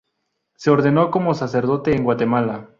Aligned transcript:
Se 0.55 0.71
ordenó 0.71 1.11
como 1.11 1.35
sacerdote 1.35 1.95
en 1.95 2.03
Guatemala. 2.03 2.69